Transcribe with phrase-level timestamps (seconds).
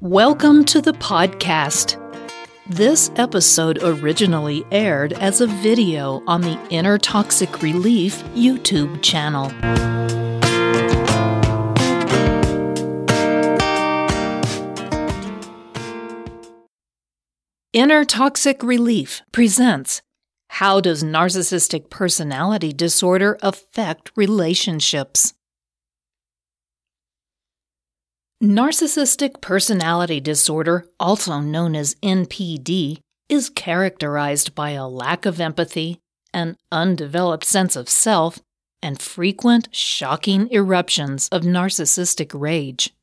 [0.00, 1.96] Welcome to the podcast.
[2.68, 9.50] This episode originally aired as a video on the Inner Toxic Relief YouTube channel.
[17.72, 20.00] Inner Toxic Relief presents
[20.46, 25.34] How Does Narcissistic Personality Disorder Affect Relationships?
[28.42, 35.98] Narcissistic personality disorder, also known as NPD, is characterized by a lack of empathy,
[36.32, 38.38] an undeveloped sense of self,
[38.80, 42.94] and frequent, shocking eruptions of narcissistic rage.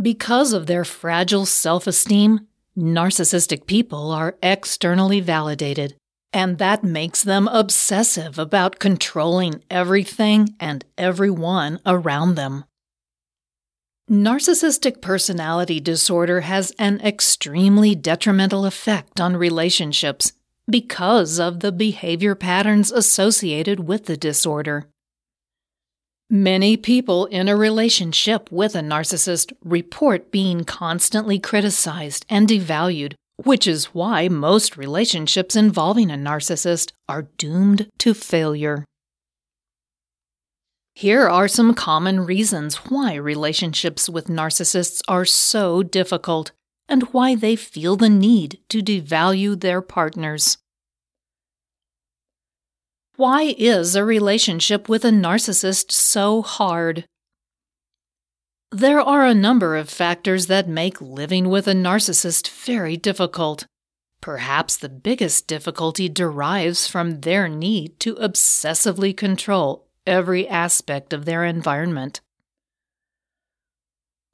[0.00, 2.46] Because of their fragile self esteem,
[2.78, 5.96] narcissistic people are externally validated,
[6.32, 12.64] and that makes them obsessive about controlling everything and everyone around them.
[14.10, 20.32] Narcissistic personality disorder has an extremely detrimental effect on relationships
[20.66, 24.86] because of the behavior patterns associated with the disorder.
[26.30, 33.66] Many people in a relationship with a narcissist report being constantly criticized and devalued, which
[33.66, 38.86] is why most relationships involving a narcissist are doomed to failure.
[40.98, 46.50] Here are some common reasons why relationships with narcissists are so difficult
[46.88, 50.58] and why they feel the need to devalue their partners.
[53.14, 57.04] Why is a relationship with a narcissist so hard?
[58.72, 63.66] There are a number of factors that make living with a narcissist very difficult.
[64.20, 71.44] Perhaps the biggest difficulty derives from their need to obsessively control every aspect of their
[71.44, 72.20] environment.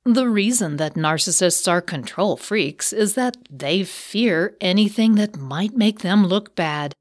[0.06, 6.00] The reason that narcissists are control freaks is that they fear anything that might make
[6.00, 6.94] them look bad.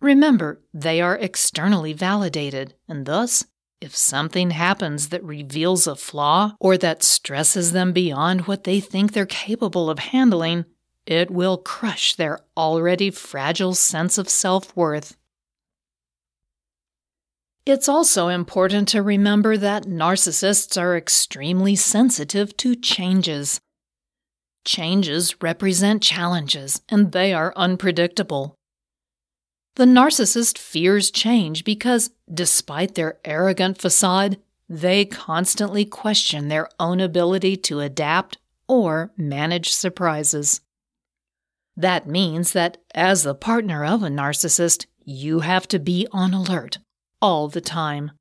[0.00, 3.46] Remember, they are externally validated, and thus,
[3.80, 9.12] if something happens that reveals a flaw or that stresses them beyond what they think
[9.12, 10.64] they're capable of handling,
[11.04, 15.16] it will crush their already fragile sense of self worth.
[17.66, 23.60] It's also important to remember that narcissists are extremely sensitive to changes.
[24.64, 28.54] Changes represent challenges, and they are unpredictable.
[29.74, 34.38] The narcissist fears change because, despite their arrogant facade,
[34.68, 38.38] they constantly question their own ability to adapt
[38.68, 40.60] or manage surprises.
[41.76, 46.78] That means that, as the partner of a narcissist, you have to be on alert
[47.20, 48.12] all the time.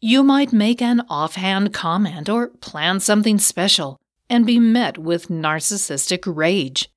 [0.00, 3.96] You might make an offhand comment or plan something special
[4.30, 6.88] and be met with narcissistic rage.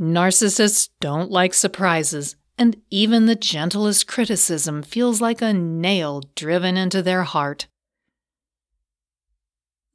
[0.00, 7.02] Narcissists don't like surprises, and even the gentlest criticism feels like a nail driven into
[7.02, 7.66] their heart.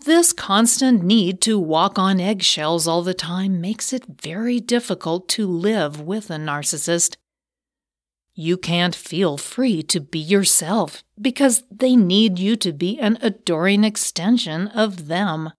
[0.06, 5.48] This constant need to walk on eggshells all the time makes it very difficult to
[5.48, 7.18] live with a narcissist
[8.40, 13.84] you can't feel free to be yourself because they need you to be an adoring
[13.84, 15.52] extension of them.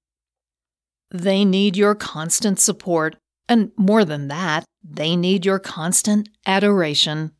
[1.11, 3.17] They need your constant support,
[3.49, 7.33] and more than that, they need your constant adoration.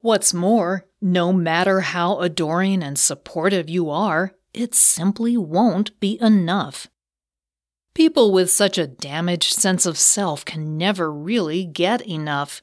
[0.00, 6.88] What's more, no matter how adoring and supportive you are, it simply won't be enough.
[7.94, 12.60] People with such a damaged sense of self can never really get enough.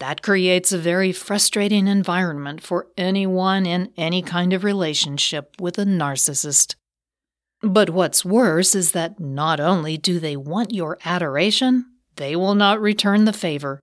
[0.00, 5.84] That creates a very frustrating environment for anyone in any kind of relationship with a
[5.84, 6.74] narcissist.
[7.62, 12.80] But what's worse is that not only do they want your adoration, they will not
[12.80, 13.80] return the favor.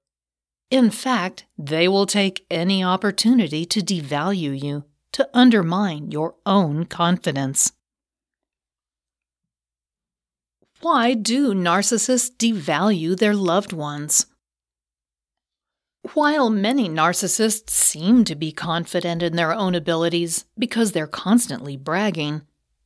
[0.70, 7.72] In fact, they will take any opportunity to devalue you, to undermine your own confidence.
[10.82, 14.26] Why do narcissists devalue their loved ones?
[16.14, 22.42] While many narcissists seem to be confident in their own abilities because they're constantly bragging,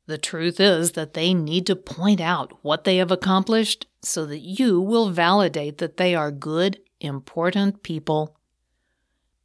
[0.06, 4.41] the truth is that they need to point out what they have accomplished so that
[4.41, 8.38] you will validate that they are good, important people.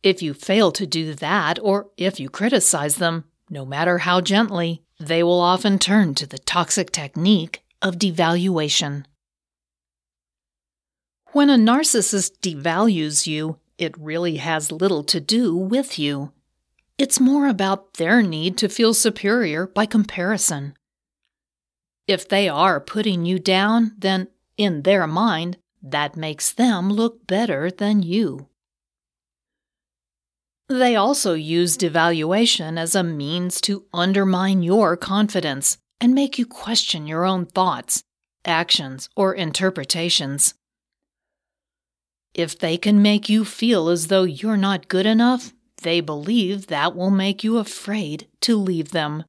[0.03, 4.83] If you fail to do that, or if you criticize them, no matter how gently,
[4.99, 9.05] they will often turn to the toxic technique of devaluation.
[11.33, 16.33] When a narcissist devalues you, it really has little to do with you.
[16.99, 20.75] It's more about their need to feel superior by comparison.
[22.09, 27.71] If they are putting you down, then in their mind, that makes them look better
[27.71, 28.49] than you.
[30.69, 37.07] They also use devaluation as a means to undermine your confidence and make you question
[37.07, 38.03] your own thoughts,
[38.45, 40.55] actions, or interpretations.
[42.35, 46.95] If they can make you feel as though you're not good enough, they believe that
[46.95, 49.25] will make you afraid to leave them.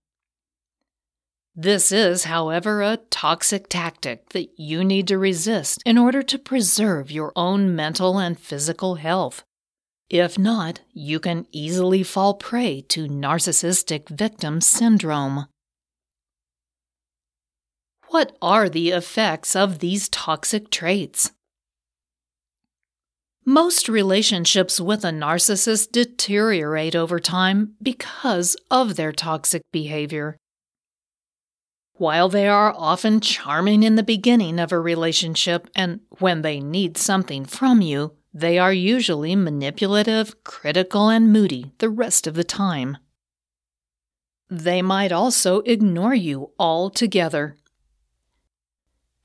[1.56, 7.12] This is, however, a toxic tactic that you need to resist in order to preserve
[7.12, 9.44] your own mental and physical health.
[10.10, 15.48] If not, you can easily fall prey to narcissistic victim syndrome.
[18.08, 21.32] What are the effects of these toxic traits?
[23.46, 30.38] Most relationships with a narcissist deteriorate over time because of their toxic behavior.
[31.94, 36.98] While they are often charming in the beginning of a relationship and when they need
[36.98, 42.98] something from you, they are usually manipulative, critical, and moody the rest of the time.
[44.52, 47.58] They might also ignore you altogether.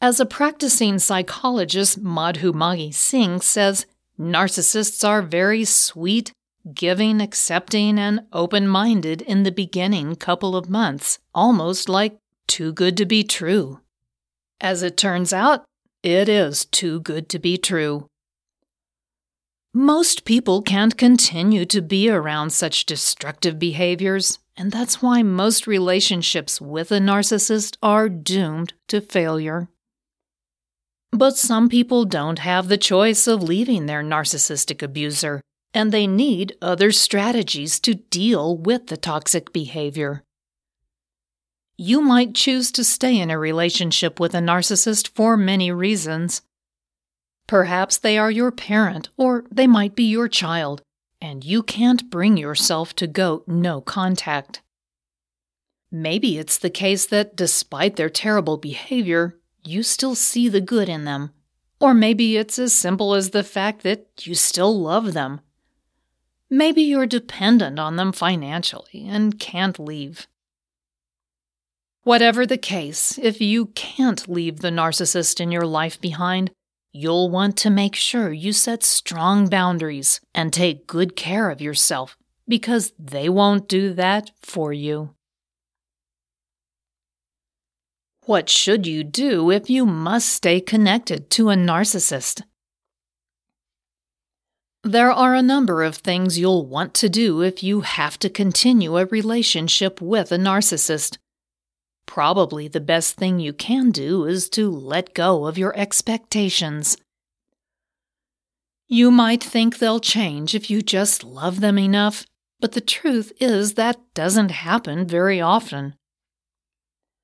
[0.00, 3.86] As a practicing psychologist, Madhumati Singh says,
[4.18, 6.32] narcissists are very sweet,
[6.74, 12.96] giving, accepting, and open minded in the beginning couple of months, almost like too good
[12.96, 13.80] to be true.
[14.60, 15.64] As it turns out,
[16.02, 18.06] it is too good to be true.
[19.74, 26.60] Most people can't continue to be around such destructive behaviors, and that's why most relationships
[26.60, 29.68] with a narcissist are doomed to failure.
[31.12, 35.40] But some people don't have the choice of leaving their narcissistic abuser,
[35.72, 40.22] and they need other strategies to deal with the toxic behavior.
[41.78, 46.42] You might choose to stay in a relationship with a narcissist for many reasons.
[47.46, 50.80] Perhaps they are your parent, or they might be your child,
[51.20, 54.62] and you can't bring yourself to go no contact.
[55.90, 61.04] Maybe it's the case that despite their terrible behavior, you still see the good in
[61.04, 61.30] them.
[61.80, 65.40] Or maybe it's as simple as the fact that you still love them.
[66.48, 70.26] Maybe you're dependent on them financially and can't leave.
[72.02, 76.52] Whatever the case, if you can't leave the narcissist in your life behind,
[76.92, 82.16] you'll want to make sure you set strong boundaries and take good care of yourself
[82.46, 85.10] because they won't do that for you.
[88.26, 92.42] What should you do if you must stay connected to a narcissist?
[94.82, 98.98] There are a number of things you'll want to do if you have to continue
[98.98, 101.18] a relationship with a narcissist.
[102.04, 106.96] Probably the best thing you can do is to let go of your expectations.
[108.88, 112.26] You might think they'll change if you just love them enough,
[112.58, 115.94] but the truth is that doesn't happen very often.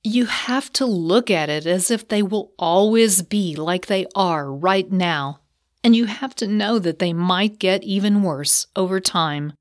[0.04, 4.52] You have to look at it as if they will always be like they are
[4.52, 5.40] right now,
[5.84, 9.52] and you have to know that they might get even worse over time.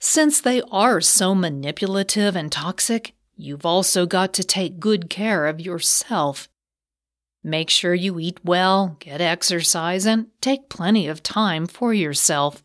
[0.00, 5.60] Since they are so manipulative and toxic, you've also got to take good care of
[5.60, 6.48] yourself.
[7.44, 12.64] Make sure you eat well, get exercise, and take plenty of time for yourself.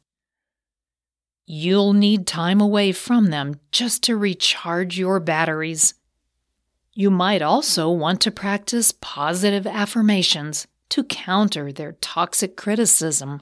[1.45, 5.95] You'll need time away from them just to recharge your batteries.
[6.93, 13.41] You might also want to practice positive affirmations to counter their toxic criticism.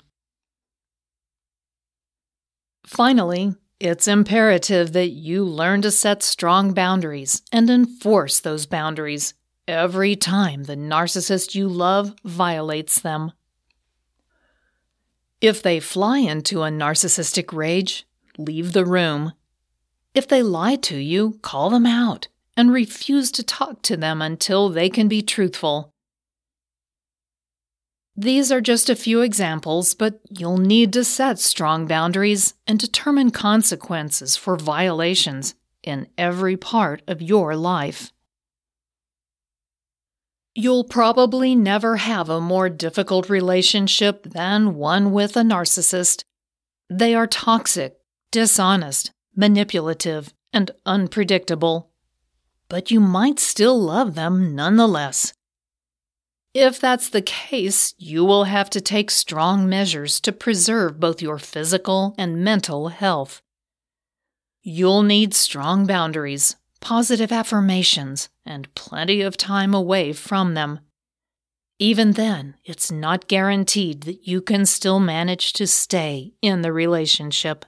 [2.86, 9.34] Finally, it's imperative that you learn to set strong boundaries and enforce those boundaries
[9.68, 13.32] every time the narcissist you love violates them.
[15.42, 18.06] If they fly into a narcissistic rage,
[18.38, 19.34] leave the room.
[20.14, 22.28] If they lie to you, call them out
[22.58, 25.94] and refuse to talk to them until they can be truthful.
[28.18, 33.32] These are just a few examples, but you'll need to set strong boundaries and determine
[33.32, 38.12] consequences for violations in every part of your life.
[40.62, 46.26] You'll probably never have a more difficult relationship than one with a narcissist.
[46.90, 47.96] They are toxic,
[48.30, 51.92] dishonest, manipulative, and unpredictable.
[52.68, 55.32] But you might still love them nonetheless.
[56.54, 61.38] If that's the case, you will have to take strong measures to preserve both your
[61.38, 63.42] physical and mental health.
[64.62, 70.80] You'll need strong boundaries, positive affirmations, and plenty of time away from them.
[71.80, 77.66] Even then, it's not guaranteed that you can still manage to stay in the relationship.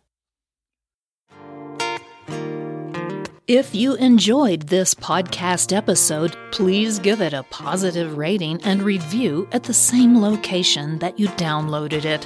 [3.48, 9.64] If you enjoyed this podcast episode, please give it a positive rating and review at
[9.64, 12.26] the same location that you downloaded it.